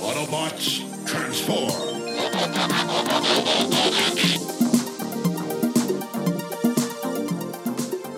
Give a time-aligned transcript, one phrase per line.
[0.00, 1.98] Autobots, transform!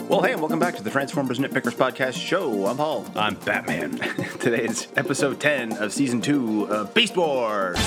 [0.09, 2.67] Well, hey, and welcome back to the Transformers Nitpickers Podcast Show.
[2.67, 3.07] I'm Paul.
[3.15, 3.99] I'm Batman.
[4.41, 7.79] Today is episode 10 of season 2 of Beast Wars.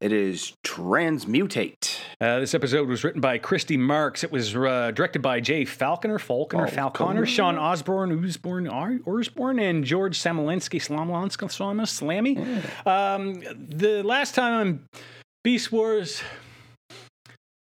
[0.00, 1.98] It is Transmutate.
[2.22, 4.24] Uh, this episode was written by Christy Marx.
[4.24, 10.18] It was uh, directed by Jay Falconer, Falconer, Falconer, Sean Osborne, Osborne, Osborne, and George
[10.18, 12.38] Samolinsky, Slamlanska, Slama, Slammy.
[12.86, 14.86] Um, the last time on
[15.44, 16.22] Beast Wars,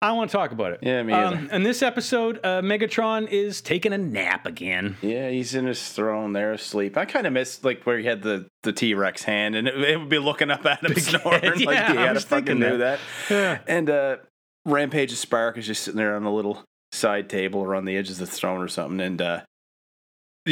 [0.04, 0.80] I want to talk about it.
[0.82, 1.54] Yeah, me Um, either.
[1.56, 4.98] in this episode, uh, Megatron is taking a nap again.
[5.02, 6.98] Yeah, he's in his throne there asleep.
[6.98, 9.80] I kind of missed like where he had the, the T Rex hand and it,
[9.80, 12.60] it would be looking up at him snoring like Yeah, he I had to fucking
[12.60, 13.00] do that.
[13.30, 13.60] Yeah.
[13.68, 14.18] And uh,
[14.66, 18.10] Rampage's Spark is just sitting there on a little side table or on the edge
[18.10, 19.00] of the throne or something.
[19.00, 19.42] And uh,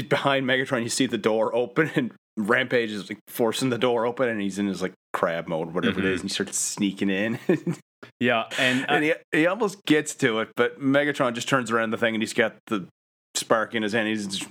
[0.09, 4.29] behind Megatron, you see the door open and Rampage is like forcing the door open
[4.29, 7.39] and he's in his like crab mode, whatever it is, and he starts sneaking in.
[8.19, 11.91] Yeah, and, uh, and he, he almost gets to it, but Megatron just turns around
[11.91, 12.85] the thing and he's got the
[13.35, 14.07] spark in his hand.
[14.07, 14.49] He's just,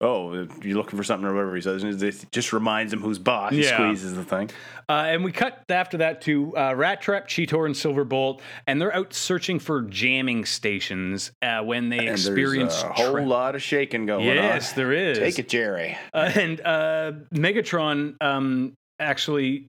[0.00, 1.82] oh, you're looking for something or whatever he says.
[1.84, 3.52] And it just reminds him who's boss.
[3.52, 3.76] He Yeah.
[3.76, 4.50] squeezes the thing.
[4.88, 8.94] Uh, and we cut after that to uh, Rat Trap, Cheetor, and Silverbolt, and they're
[8.94, 14.06] out searching for jamming stations uh, when they And experience a whole lot of shaking
[14.06, 14.34] going on.
[14.34, 15.18] Yes, there is.
[15.18, 15.96] Take it, Jerry.
[16.12, 19.68] Uh, and uh, Megatron um, actually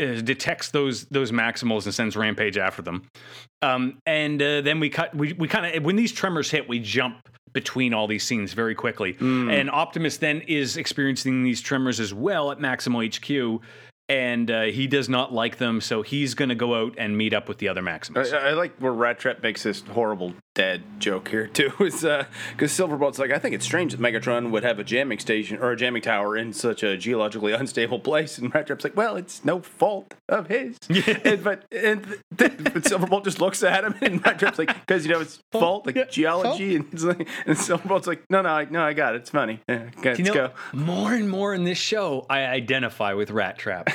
[0.00, 3.08] uh, detects those those Maximals and sends Rampage after them.
[3.62, 5.14] Um, and uh, then we cut.
[5.14, 8.74] We we kind of when these tremors hit, we jump between all these scenes very
[8.74, 9.14] quickly.
[9.14, 9.48] Hmm.
[9.48, 13.62] And Optimus then is experiencing these tremors as well at Maximal HQ.
[14.08, 17.32] And uh, he does not like them, so he's going to go out and meet
[17.32, 18.32] up with the other Maximals.
[18.32, 21.70] I, I like where Rat Trap makes this horrible dad joke here too.
[21.80, 25.20] Is uh, because Silverbolt's like, I think it's strange that Megatron would have a jamming
[25.20, 28.96] station or a jamming tower in such a geologically unstable place, and Rat Trap's like,
[28.96, 30.76] well, it's no fault of his.
[31.24, 32.04] and, but and
[32.36, 35.38] th- but Silverbolt just looks at him, and Rat Trap's like, because you know it's
[35.52, 38.94] fault, like Yeah, geology, and, it's like, and Silverbolt's like, no, no, I, no, I
[38.94, 39.18] got it.
[39.18, 39.60] It's funny.
[39.68, 40.50] Yeah, okay, let's you know, go.
[40.72, 43.90] more and more in this show, I identify with Rat Trap.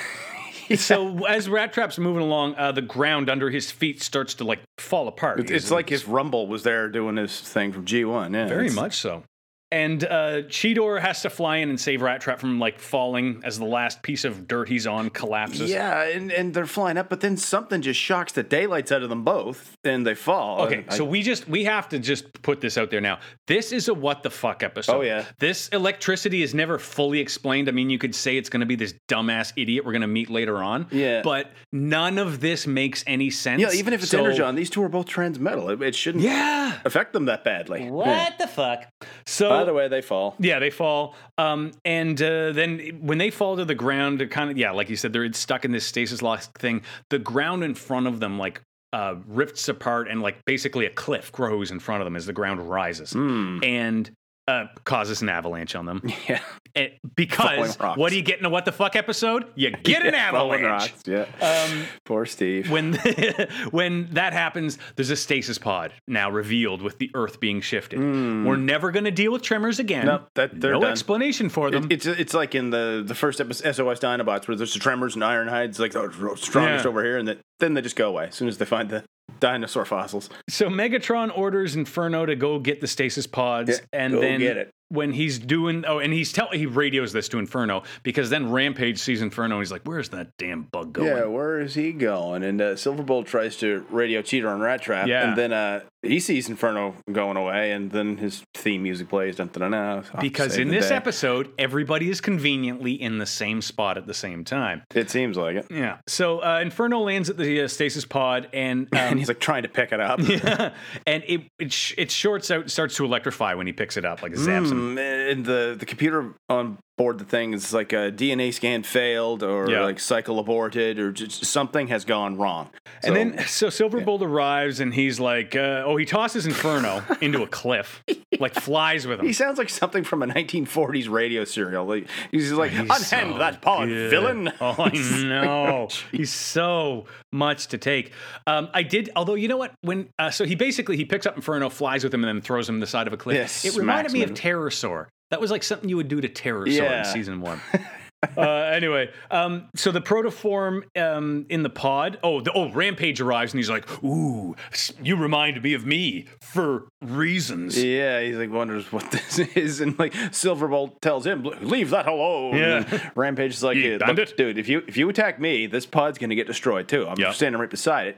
[0.78, 4.62] So as Rat Trap's moving along, uh, the ground under his feet starts to like
[4.78, 5.40] fall apart.
[5.40, 8.34] It's, it's like if Rumble was there doing his thing from G1.
[8.34, 9.24] Yeah, very much so.
[9.72, 13.58] And uh, Cheetor has to fly in and save Rat Trap from like falling as
[13.58, 15.70] the last piece of dirt he's on collapses.
[15.70, 19.08] Yeah, and, and they're flying up, but then something just shocks the daylights out of
[19.10, 20.64] them both, and they fall.
[20.64, 23.20] Okay, I- so we just we have to just put this out there now.
[23.48, 24.98] This is a what the fuck episode.
[24.98, 25.24] Oh, yeah.
[25.40, 27.70] This electricity is never fully explained.
[27.70, 30.08] I mean, you could say it's going to be this dumbass idiot we're going to
[30.08, 30.88] meet later on.
[30.92, 31.22] Yeah.
[31.24, 33.62] But none of this makes any sense.
[33.62, 35.72] yeah, even if it's So- Energon, these two are both transmetal.
[35.72, 36.61] It, it shouldn't Yeah.
[36.86, 37.90] affect them that badly.
[37.90, 38.30] What Yeah.
[38.40, 38.88] the fuck?
[39.26, 40.36] So By the way, they fall.
[40.40, 41.16] Yeah, they fall.
[41.38, 44.90] Um, and uh, then when they fall to the ground, they're kind of yeah, like
[44.90, 46.82] you said, they're stuck in this stasis lock thing.
[47.10, 48.62] The ground in front of them like
[48.94, 52.34] uh, rifts apart, and like basically a cliff grows in front of them as the
[52.34, 54.12] ground rises, and
[54.48, 56.02] uh, causes an avalanche on them.
[56.28, 56.40] Yeah.
[56.74, 59.46] And because what do you get in a what the fuck episode?
[59.56, 60.94] You get an Yeah, falling avalanche.
[60.94, 61.26] rocks, Yeah.
[61.70, 62.72] Um, Poor Steve.
[62.72, 62.94] when
[63.72, 68.00] when that happens, there's a stasis pod now revealed with the Earth being shifted.
[68.00, 70.06] We're never going to deal with tremors again.
[70.06, 70.92] Nope, that- no done.
[70.92, 71.86] explanation for them.
[71.86, 75.16] It- it's it's like in the the first episode SOS Dinobots where there's the tremors
[75.16, 76.90] and Ironhide's like the strongest Yeah.
[76.90, 79.04] over here, and that then they just go away as soon as they find the
[79.42, 80.30] dinosaur fossils.
[80.48, 84.56] so Megatron orders Inferno to go get the stasis pods, Yeah, and go then get
[84.56, 84.72] it.
[84.92, 89.00] When he's doing oh, and he's tell he radios this to Inferno because then Rampage
[89.00, 89.56] sees Inferno.
[89.56, 92.44] and He's like, "Where's that damn bug going?" Yeah, where is he going?
[92.44, 95.30] And uh, Silverbolt tries to radio Cheetor on Rat Trap, Yeah.
[95.30, 99.36] and then uh, he sees Inferno going away, and then his theme music plays.
[99.38, 100.96] Dun, dun, dun, Because in this day.
[100.96, 104.82] episode, everybody is conveniently in the same spot at the same time.
[104.94, 105.68] it seems like it.
[105.70, 105.98] Yeah.
[106.08, 109.64] So uh, Inferno lands at the uh, stasis pod, and um, and he's like trying
[109.64, 110.20] to pick it up.
[111.08, 114.22] and it it, sh- it shorts out, starts to electrify when he picks it up,
[114.22, 114.81] like zaps him.
[114.82, 119.42] Mm, and the the computer on board the thing is like a DNA scan failed,
[119.44, 119.84] or Yeah.
[119.84, 122.70] like cycle aborted, or just something has gone wrong.
[123.04, 127.42] And So- then so Silverbolt arrives, and he's like, uh, "Oh, he tosses Inferno into
[127.44, 128.04] a cliff,
[128.40, 131.86] like flies with him." he sounds like something from a 1940s radio serial.
[131.86, 134.10] Like he's like, He's unhand so that pod, good.
[134.12, 134.52] villain.
[134.62, 135.88] Oh, no.
[136.12, 138.12] He's so much to take.
[138.46, 139.74] Um, I did, although you know what?
[139.82, 142.70] When uh, so he basically he picks up Inferno, flies with him, and then throws
[142.70, 143.64] him the side of a cliff.
[143.64, 145.08] Yeah, it reminded me him of Terrorsaur.
[145.32, 147.00] That was like something you would do to Terrorsaur Yeah.
[147.00, 147.60] in season one.
[148.38, 152.20] uh, anyway, um, so the protoform um, in the pod.
[152.22, 154.56] Oh, the, oh, Rampage arrives and he's like, "Ooh,
[155.02, 159.98] you remind me of me for reasons." Yeah, he's like wonders what this is, and
[159.98, 162.86] like Silverbolt tells him, "Leave that alone." Yeah.
[162.88, 165.86] And Rampage is like, "Yeah, bandit." look, dude, if you if you attack me, this
[165.88, 167.08] pod's gonna get destroyed too.
[167.08, 167.32] I'm Yeah.
[167.32, 168.18] standing right beside it."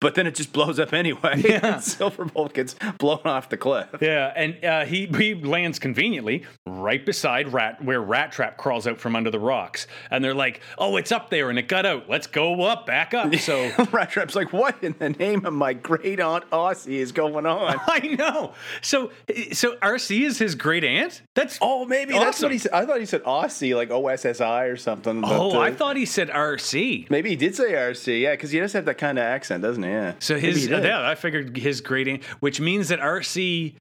[0.00, 1.42] But then it just blows up anyway.
[1.48, 1.76] Yeah.
[1.76, 3.88] Silverbolt gets blown off the cliff.
[4.00, 8.98] Yeah, and uh, he he lands conveniently right beside Rat, where Rat Trap crawls out
[8.98, 12.08] from under the rocks, and they're like, "Oh, it's up there, and it got out.
[12.08, 15.72] Let's go up, back up." So Rat Trap's like, "What in the name of my
[15.72, 18.52] great aunt Aussie is going on?" I know.
[18.82, 19.10] So
[19.52, 21.22] so Arcee is his great aunt.
[21.34, 22.72] That's Oh, maybe that's what he said.
[22.72, 25.22] I thought he said Aussie, like O S S I or something.
[25.22, 27.08] but, Oh, uh, I thought he said Arcee.
[27.10, 28.20] maybe he did say Arcee.
[28.20, 29.87] Yeah, because he does have that kind of accent, doesn't he?
[29.88, 30.14] Yeah.
[30.18, 33.74] So his yeah, I figured his great aunt, which means that Arcee.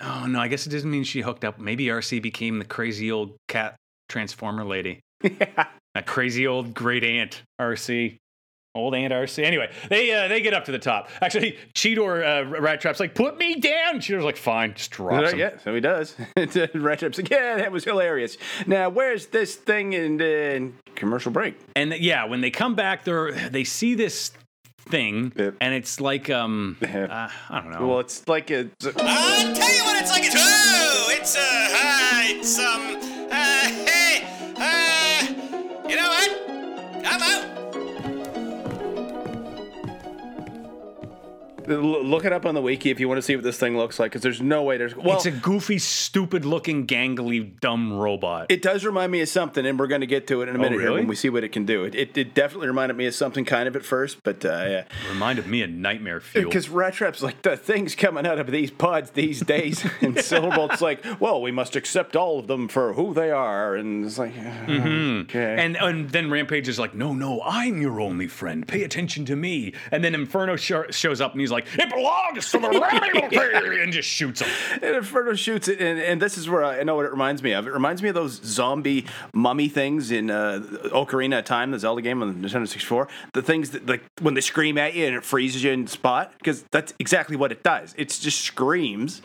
[0.00, 1.58] Oh no, I guess it doesn't mean she hooked up.
[1.58, 3.76] Maybe Arcee became the crazy old cat
[4.08, 5.00] transformer lady.
[5.22, 5.66] Yeah.
[5.94, 8.18] That crazy old great aunt Arcee.
[8.76, 9.42] Old Aunt RC.
[9.42, 11.08] Anyway, they uh, they get up to the top.
[11.22, 14.00] Actually, Cheetor uh, Rat Trap's like, put me down.
[14.00, 15.38] Cheetor's like, fine, just drops him.
[15.38, 16.14] Yeah, so he does.
[16.74, 18.36] Rat Trap's like, yeah, that was hilarious.
[18.66, 21.58] Now, where's this thing in uh, commercial break?
[21.74, 24.32] And yeah, when they come back, they're they see this
[24.88, 25.54] thing, Yep.
[25.60, 26.86] and it's like um, uh,
[27.50, 27.86] I don't know.
[27.86, 28.68] Well, it's like a.
[28.96, 30.24] I'll tell you what it's like.
[30.24, 31.40] It's oh, it's uh,
[32.30, 33.05] it's um,
[41.68, 43.98] Look it up on the wiki if you want to see what this thing looks
[43.98, 44.94] like, because there's no way there's.
[44.96, 48.46] Well, it's a goofy, stupid-looking, gangly, dumb robot.
[48.50, 50.58] it does remind me of something, and we're going to get to it in a
[50.58, 51.00] minute here Oh, really?
[51.00, 51.84] when we see what it can do.
[51.84, 54.84] It, it, it definitely reminded me of something kind of at first, but uh, yeah.
[55.08, 56.44] reminded me of Nightmare Fuel.
[56.44, 59.84] Because Rat Trap's like, the things coming out of these pods these days.
[60.00, 63.74] and Silverbolt's like, well, we must accept all of them for who they are.
[63.76, 65.56] And it's like, okay.
[65.58, 68.66] And and then Rampage is like, no, no, I'm your only friend.
[68.66, 69.72] Pay attention to me.
[69.90, 73.36] And then Inferno sho- shows up and he's like, it belongs to the royalty,
[73.82, 74.48] and just shoots him.
[74.82, 77.52] And Inferno shoots it, and, and this is where I know what it reminds me
[77.52, 77.66] of.
[77.66, 82.02] It reminds me of those zombie mummy things in uh, Ocarina of Time, the Zelda
[82.02, 83.08] game on the Nintendo 64.
[83.32, 85.90] The things that, like, when they scream at you and it freezes you in the
[85.90, 87.94] spot, because that's exactly what it does.
[87.96, 89.22] It's just screams.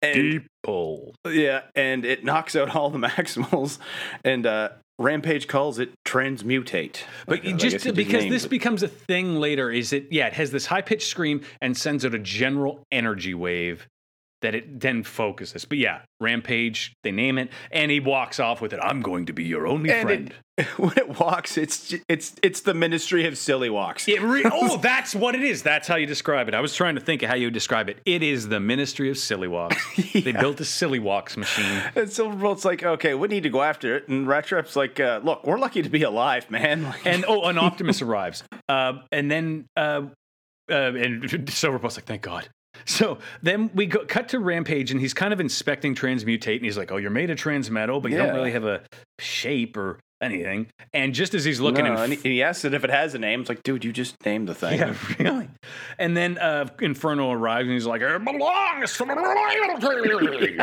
[0.00, 1.14] And, Deep pull.
[1.26, 3.78] Yeah, and it knocks out all the Maximals,
[4.24, 7.02] and uh, Rampage calls it transmutate.
[7.26, 8.48] But Like, just because this it.
[8.48, 10.08] becomes a thing later, is it?
[10.10, 13.86] Yeah, it has this high pitched scream and sends out a general energy wave
[14.42, 15.64] that it then focuses.
[15.64, 18.80] But yeah, Rampage, they name it, and he walks off with it.
[18.82, 20.34] I'm going to be your only and friend.
[20.56, 24.06] it, when it walks, it's it's it's the Ministry of Silly Walks.
[24.08, 25.62] Re- oh, that's what it is.
[25.62, 26.54] That's how you describe it.
[26.54, 27.98] I was trying to think of how you would describe it.
[28.04, 29.76] It is the Ministry of Silly Walks.
[30.18, 31.82] They built a Silly Walks machine.
[31.94, 34.08] And Silverbolt's like, okay, we need to go after it.
[34.08, 36.82] And Rat Trap's like, uh, look, we're lucky to be alive, man.
[36.82, 38.42] Like, And oh, an Optimus arrives.
[38.68, 40.02] Uh, and then uh,
[40.70, 42.48] uh, and Silverbolt's like, thank God.
[42.84, 46.78] So then we go, cut to Rampage, and he's kind of inspecting Transmutate, and he's
[46.78, 48.26] like, "Oh, you're made of transmetal, but you Yeah.
[48.26, 48.82] don't really have a
[49.18, 52.74] shape or anything." And just as he's looking, no, and he, and he asks it
[52.74, 53.40] if it has a name.
[53.40, 54.78] It's like, dude, you just named the thing.
[54.78, 55.48] Yeah, really.
[55.98, 60.58] And then uh, Inferno arrives and he's like, it belongs to the royalty.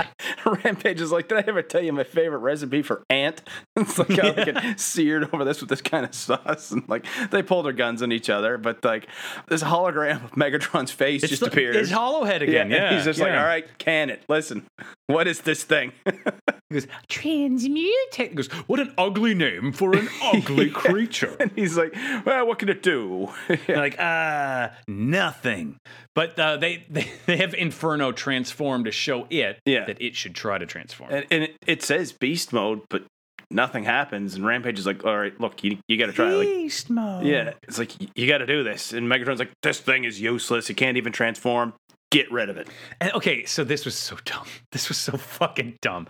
[0.64, 3.42] Rampage is like, did I ever tell you my favorite recipe for ant?
[3.76, 7.06] it's like how they get seared over this with this kind of sauce, and like
[7.32, 8.58] they pull their guns on each other.
[8.58, 9.08] But like
[9.48, 11.76] this hologram of Megatron's face just the- appears.
[11.76, 12.72] It's Hollow Head again.
[12.72, 12.88] Yeah.
[12.88, 14.24] and he's just like, all right, can it?
[14.28, 14.66] Listen,
[15.08, 15.92] what is this thing?
[16.06, 18.30] He goes, Transmutate.
[18.30, 21.36] He goes, what an ugly name for an ugly creature.
[21.40, 21.94] and he's like,
[22.26, 23.30] well, what can it do?
[23.68, 25.78] They're like, uh, nothing.
[26.14, 29.86] But uh, they, they they have Inferno transform to show it Yeah.
[29.86, 31.12] that it should try to transform.
[31.14, 33.04] and and it, it says beast mode, but
[33.52, 34.36] nothing happens.
[34.36, 36.30] And Rampage is like, all right, look, you, you got to try.
[36.34, 37.26] Like, Beast mode.
[37.26, 38.92] yeah, it's like y- you got to do this.
[38.94, 40.70] And Megatron's like, this thing is useless.
[40.70, 41.74] It can't even transform.
[42.12, 42.68] Get rid of it.
[43.02, 44.46] And okay, so this was so dumb.
[44.72, 46.08] This was so fucking dumb.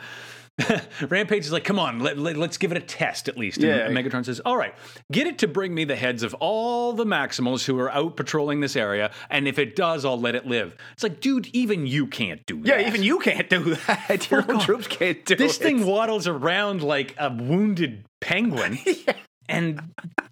[1.10, 3.58] Rampage is like, come on, let, let, us give it a test at least.
[3.58, 3.90] And Yeah.
[3.90, 4.74] Megatron says, all right,
[5.12, 8.62] get it to bring me the heads of all the Maximals who are out patrolling
[8.62, 10.76] this area, and if it does, I'll let it live.
[10.94, 12.80] It's like, dude, even you can't do that.
[12.80, 14.28] Yeah, even you can't do that.
[14.32, 15.60] Your own troops can't do This it.
[15.60, 18.80] This thing waddles around like a wounded penguin
[19.50, 19.82] and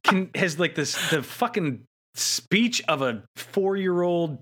[0.03, 1.83] can, has like this the fucking
[2.15, 4.39] speech of a four year old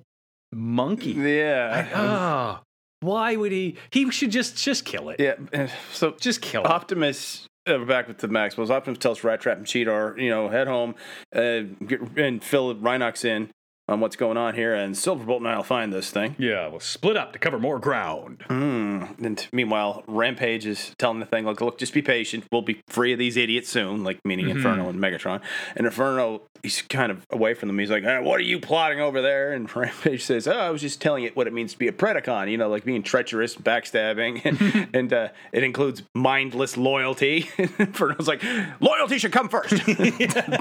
[0.52, 1.12] monkey.
[1.14, 1.90] Yeah.
[1.96, 2.64] Oh,
[3.02, 3.78] why would he?
[3.92, 5.20] He should just just kill it.
[5.20, 5.68] yeah.
[5.92, 6.68] So Just kill it.
[6.68, 7.48] Optimus.
[7.68, 8.72] Uh, back with the Maximals.
[8.72, 10.96] Optimus tells Rat Trap and Cheetor, you know, head home
[11.36, 13.50] uh, get, and fill Rhinox in.
[13.88, 16.36] On what's going on here, and Silverbolt and I'll find this thing.
[16.38, 18.44] Yeah, we'll split up to cover more ground.
[18.50, 22.46] And meanwhile, Rampage is telling the thing, like, look, just be patient.
[22.52, 25.42] We'll be free of these idiots soon, like meaning Inferno and Megatron.
[25.76, 27.80] And Inferno, he's kind of away from them.
[27.80, 29.52] He's like, "Eh, what are you plotting over there?
[29.54, 31.92] And Rampage says, oh, I was just telling it what it means to be a
[31.92, 37.50] Predacon, you know, like being treacherous, backstabbing, and uh, it includes mindless loyalty.
[37.58, 38.44] And Inferno's like,
[38.80, 39.74] loyalty should come first.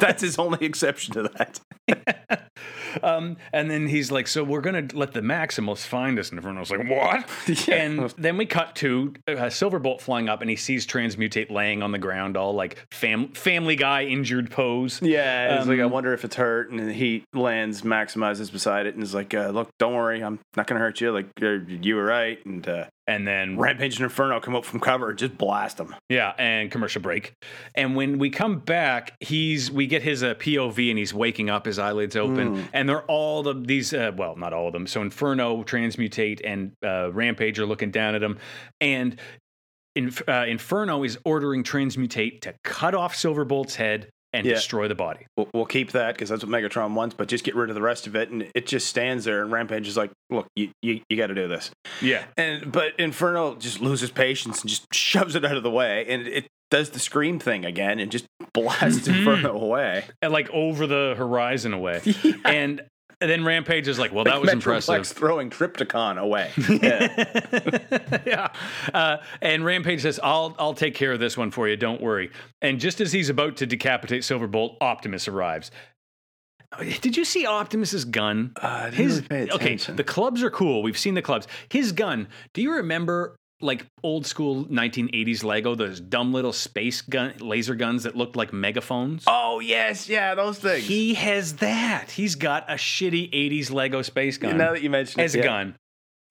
[0.00, 1.60] That's his only exception to that.
[3.02, 6.70] Um, and then he's like, "So we're gonna let the Maximals find us." And Inferno's
[6.70, 7.28] like, "What?"
[7.68, 7.74] Yeah.
[7.76, 11.92] And then we cut to uh, Silverbolt flying up, and he sees Transmutate laying on
[11.92, 15.00] the ground, all like fam- Family Guy injured pose.
[15.02, 18.94] Yeah, it's like I Um, wonder if it's hurt, and he lands, maximizes beside it,
[18.94, 21.12] and is like, uh, "Look, don't worry, I'm not gonna hurt you.
[21.12, 25.10] Like you were right." And uh, And then Rampage and Inferno come up from cover,
[25.10, 25.96] and just blast him.
[26.08, 27.32] Yeah, and commercial break.
[27.74, 31.66] And when we come back, he's we get his uh, POV and he's waking up,
[31.66, 34.86] his eyelids open, and they're all the these uh, well, not all of them.
[34.86, 38.38] So Inferno, Transmutate, and uh, Rampage are looking down at him,
[38.80, 39.18] and
[40.28, 44.54] uh, Inferno is ordering Transmutate to cut off Silverbolt's head and Yeah.
[44.54, 45.26] destroy the body.
[45.36, 47.82] We'll, we'll keep that because that's what Megatron wants, but just get rid of the
[47.82, 49.42] rest of it, and it just stands there.
[49.42, 51.70] And Rampage is like, "Look, you you, you got to do this."
[52.00, 56.06] Yeah, And but Inferno just loses patience and just shoves it out of the way,
[56.08, 59.18] and it does the scream thing again and just blasts mm-hmm.
[59.18, 60.04] Inferno away.
[60.22, 62.00] and like over the horizon away,
[62.44, 62.82] and.
[63.22, 66.50] And then Rampage is like, "Well, that was Metroplex impressive." throwing Trypticon away.
[66.82, 68.18] Yeah.
[68.24, 68.48] yeah.
[68.94, 71.76] Uh, and Rampage says, "I'll I'll take care of this one for you.
[71.76, 72.30] Don't worry."
[72.62, 75.70] And just as he's about to decapitate Silverbolt, Optimus arrives.
[77.00, 78.52] Did you see Optimus's gun?
[78.56, 79.74] Uh, I didn't His really pay okay.
[79.76, 80.82] The clubs are cool.
[80.82, 81.48] We've seen the clubs.
[81.68, 82.28] His gun.
[82.54, 83.36] Do you remember?
[83.60, 88.52] Like old school 1980s Lego, those dumb little space gun laser guns that looked like
[88.52, 89.24] megaphones.
[89.26, 90.86] oh yes, yeah, those things.
[90.86, 92.10] He has that.
[92.10, 95.38] He's got a shitty 80s Lego space gun now that you mention it, as a
[95.38, 95.44] yeah.
[95.44, 95.76] gun.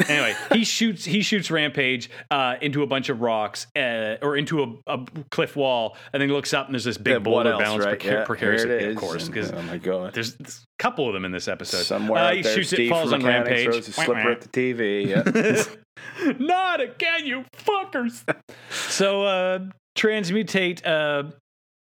[0.08, 4.63] Anyway, he shoots he shoots Rampage uh, into a bunch of rocks uh, or into
[4.88, 7.51] a, a cliff wall, and then he looks up and there's this big Yeah, boulder
[7.51, 8.00] else, balanced right?
[8.00, 10.13] precar- Yeah, precarious, of course, because oh my god.
[10.13, 11.84] there's, there's a couple of them in this episode.
[11.84, 13.65] Somewhere Uh, he there, shoots Steve it, falls on Rampage.
[13.65, 15.06] throws a slipper at the TV.
[15.08, 16.34] Yeah.
[16.39, 18.24] Not again, you fuckers.
[18.72, 19.60] so uh
[19.98, 21.29] transmutate uh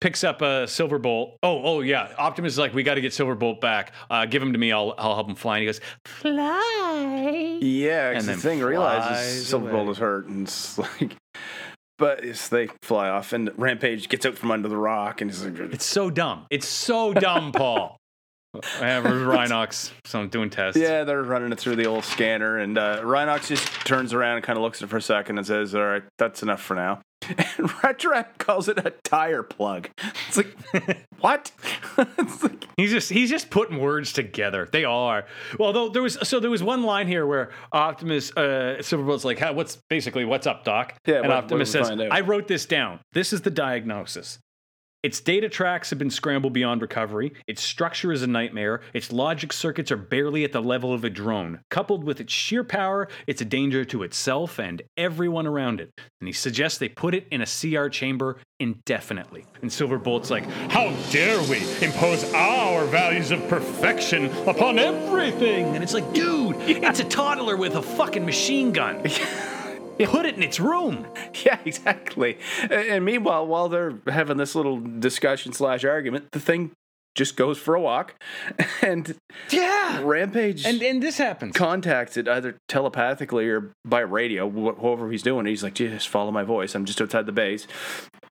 [0.01, 1.35] picks up a Silverbolt.
[1.43, 2.13] Oh, oh yeah.
[2.19, 3.93] Optimus is like, we got to get Silverbolt back.
[4.11, 4.73] Uh, give him to me.
[4.73, 5.57] I'll, I'll help him fly.
[5.59, 7.59] And he goes, fly.
[7.61, 9.91] Yeah, And because the thing realizes flies Silverbolt away.
[9.91, 11.17] is hurt, and it's like,
[11.99, 15.45] but it's, they fly off, and Rampage gets out from under the rock, and he's
[15.45, 16.47] like, It's so dumb.
[16.51, 17.97] It's so dumb, Paul.
[18.81, 20.81] Yeah, we're Rhinox, so I'm doing tests.
[20.81, 24.45] yeah, they're running it through the old scanner, and uh, Rhinox just turns around and
[24.45, 26.75] kind of looks at it for a second and says, "All right, that's enough for
[26.75, 27.01] now."
[27.37, 29.89] And Rat Trap calls it a tire plug.
[30.29, 30.57] It's like,
[31.21, 31.51] what?
[31.99, 34.69] it's like, He's just he's just putting words together.
[34.71, 35.25] They are.
[35.59, 39.39] Well, though there was so there was one line here where Optimus uh Silverbolt's like,
[39.39, 42.47] "How- "What's basically what's up, Doc?" Yeah, and what- what Optimus we says, "I wrote
[42.47, 43.01] this down.
[43.13, 44.39] This is the diagnosis."
[45.05, 47.33] Its data tracks have been scrambled beyond recovery.
[47.47, 48.81] Its structure is a nightmare.
[48.93, 51.61] Its logic circuits are barely at the level of a drone.
[51.71, 55.93] Coupled with its sheer power, it's a danger to itself and everyone around it.
[56.21, 59.47] And he suggests they put it in a CR chamber indefinitely.
[59.63, 65.77] And Silverbolt's like, How dare we impose our values of perfection upon everything?
[65.77, 69.05] And it's like, dude, it's a toddler with a fucking machine gun.
[70.07, 71.07] Put it in its room.
[71.45, 72.39] yeah, exactly.
[72.71, 76.73] And, meanwhile, while they're having this little discussion slash argument, the thing
[77.15, 78.15] just goes for a walk,
[78.83, 79.17] and
[79.51, 80.03] Yeah.
[80.05, 81.57] Rampage And and this happens.
[81.57, 85.47] contacts it either telepathically or by radio, wh- whoever he's doing.
[85.47, 86.77] He's like, just follow my voice.
[86.77, 87.67] I'm just outside the base.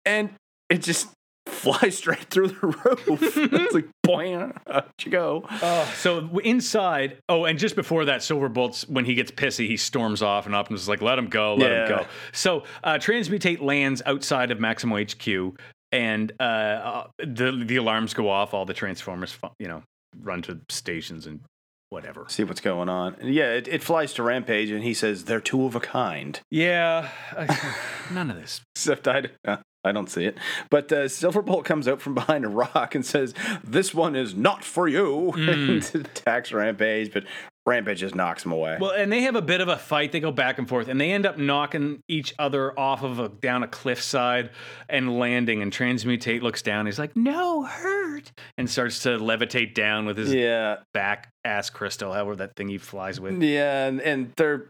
[0.05, 0.29] And
[0.69, 1.09] it just
[1.57, 3.07] flies straight through the roof.
[3.07, 5.45] it's like, boing, out you go.
[5.49, 10.21] Oh, so inside, oh, and just before that, Silverbolt's when he gets pissy, he storms
[10.21, 14.01] off, and Optimus is like, "Let him go, let him go." So uh, Transmutate lands
[14.05, 15.59] outside of Maximal HQ,
[15.91, 18.53] and uh, uh, the the alarms go off.
[18.53, 19.83] All the Transformers, you know,
[20.21, 21.41] run to stations and
[21.89, 22.25] whatever.
[22.27, 23.15] See what's going on.
[23.19, 26.39] And yeah, it, it flies to Rampage, and he says, they're two of a kind.
[26.51, 27.09] Yeah,
[28.11, 28.61] none of this.
[28.75, 29.57] Except I, uh,
[29.87, 30.37] I don't see it.
[30.69, 34.63] But uh, Silverbolt comes out from behind a rock and says, "This one is not
[34.63, 37.13] for you," and attacks Rampage.
[37.13, 37.23] But
[37.65, 38.77] Rampage just knocks him away.
[38.79, 40.11] Well, and they have a bit of a fight.
[40.11, 43.29] They go back and forth, and they end up knocking each other off of a
[43.29, 44.51] down a cliffside
[44.87, 45.61] and landing.
[45.61, 46.85] And Transmutate looks down.
[46.85, 52.13] He's like, "No, hurt," and starts to levitate down with his yeah, back ass crystal,
[52.13, 53.41] however that thing he flies with.
[53.41, 54.69] yeah, and, and they're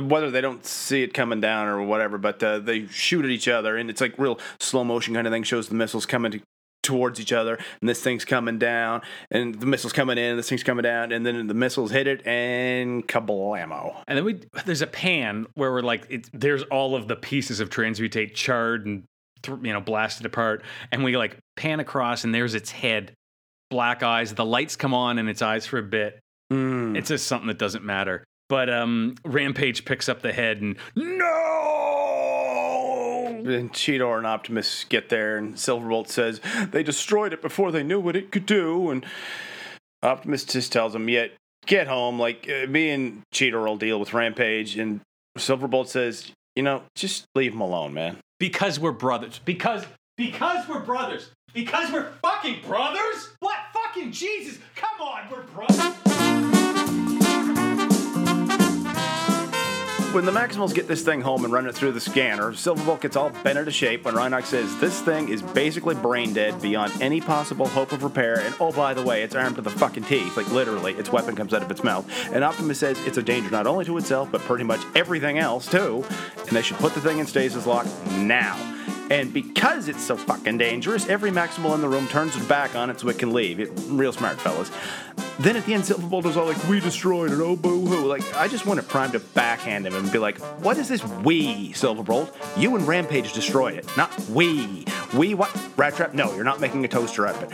[0.00, 3.48] whether they don't see it coming down or whatever, but uh, they shoot at each
[3.48, 5.42] other, and it's like real slow motion kind of thing.
[5.42, 6.40] Shows the missiles coming to
[6.82, 10.48] towards each other, and this thing's coming down, and the missile's coming in, and this
[10.48, 14.02] thing's coming down, and then the missiles hit it, and kablamo.
[14.06, 17.60] And then we there's a pan where we're like, it, there's all of the pieces
[17.60, 19.04] of transmutate charred and
[19.42, 20.62] th- you know blasted apart,
[20.92, 23.12] and we like pan across, and there's its head,
[23.70, 24.34] black eyes.
[24.34, 26.20] The lights come on in its eyes for a bit.
[26.52, 26.96] Mm.
[26.96, 28.24] It's just something that doesn't matter.
[28.48, 31.84] But um, Rampage picks up the head and no.
[33.26, 38.00] And Cheetor and Optimus get there, and Silverbolt says they destroyed it before they knew
[38.00, 38.90] what it could do.
[38.90, 39.04] And
[40.02, 41.32] Optimus just tells him, "Yet
[41.66, 42.18] get home.
[42.18, 45.00] Like uh, me and Cheetor will deal with Rampage." And
[45.38, 49.40] Silverbolt says, "You know, just leave him alone, man." Because we're brothers.
[49.44, 49.86] Because
[50.16, 51.30] because we're brothers.
[51.52, 53.30] Because we're fucking brothers.
[53.40, 54.58] What fucking Jesus?
[54.74, 56.63] Come on, we're brothers.
[60.14, 63.16] When the Maximals get this thing home and run it through the scanner, Silverbolt gets
[63.16, 67.20] all bent into shape when Rhinox says this thing is basically brain dead beyond any
[67.20, 68.38] possible hope of repair.
[68.38, 70.36] And oh, by the way, it's armed to the fucking teeth.
[70.36, 72.08] Like literally, its weapon comes out of its mouth.
[72.32, 75.68] And Optimus says it's a danger not only to itself, but pretty much everything else
[75.68, 76.04] too.
[76.38, 78.54] And they should put the thing in stasis lock now.
[79.10, 82.88] And because it's so fucking dangerous, every Maximal in the room turns its back on
[82.88, 83.58] it so it can leave.
[83.58, 84.70] It, real smart, fellas.
[85.40, 88.22] Then at the end, Silverbolt is all like, "We destroyed it, oh boo hoo!" Like
[88.36, 92.32] I just wanted Prime to backhand him and be like, "What is this we, Silverbolt?
[92.56, 94.84] You and Rampage destroyed it, not we.
[95.14, 95.50] We what?
[95.76, 96.14] Rat Trap?
[96.14, 97.50] No, you're not making a toaster out of it.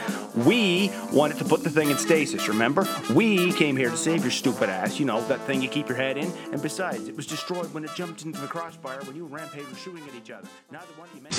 [0.47, 2.49] We wanted to put the thing in stasis.
[2.49, 2.87] Remember?
[3.15, 4.99] We came here to save your stupid ass.
[4.99, 6.33] You know that thing you keep your head in.
[6.53, 9.69] And besides, it was destroyed when it jumped into the crossfire when you and Rampage
[9.69, 10.49] were shooting at each other.
[10.71, 11.31] Neither one of you made."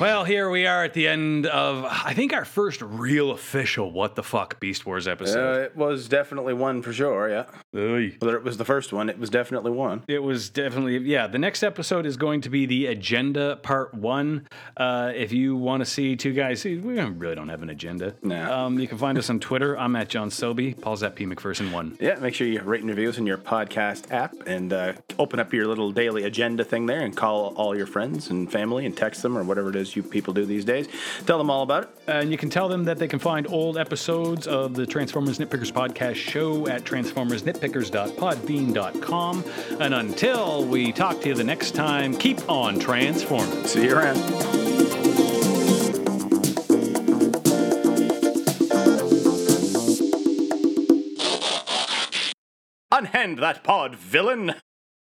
[0.00, 4.11] Well, here we are at the end of I think our first real official what
[4.14, 5.62] the fuck Beast Wars Uh, episode.
[5.62, 7.28] it was definitely one for sure.
[7.28, 7.44] Yeah.
[7.74, 8.16] Oy.
[8.18, 10.02] Whether it was the first one, it was definitely one.
[10.08, 11.26] It was definitely yeah.
[11.26, 14.46] The next episode is going to be the agenda part one.
[14.76, 18.14] Uh, if you want to see two guys, we really don't have an agenda.
[18.22, 18.66] Nah.
[18.66, 19.78] Um, you can find us on Twitter.
[19.78, 20.74] I'm at John Sobey.
[20.74, 21.96] Paul's at P McPherson one.
[22.00, 25.40] Yeah, make sure you rate and review us in your podcast app and uh, open
[25.40, 28.96] up your little daily agenda thing there and call all your friends and family and
[28.96, 30.88] text them or whatever it is you people do these days.
[31.26, 31.88] Tell them all about it.
[32.06, 35.70] And you can tell them that they can find old episodes of the Transformers Nitpickers
[35.70, 39.44] podcast show at transformersnitpickers.podbean.com.
[39.78, 43.64] And until we talk to you the next time, keep on transforming.
[43.64, 44.16] See you around.
[52.90, 54.56] Unhand that pod, villain!